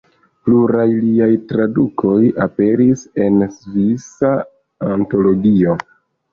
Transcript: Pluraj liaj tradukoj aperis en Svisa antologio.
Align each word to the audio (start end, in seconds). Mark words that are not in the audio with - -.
Pluraj 0.47 0.85
liaj 1.03 1.27
tradukoj 1.51 2.15
aperis 2.47 3.05
en 3.27 3.39
Svisa 3.61 4.35
antologio. 4.99 5.81